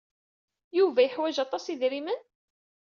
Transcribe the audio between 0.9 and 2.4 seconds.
yeḥwaj aṭas n yidrimen?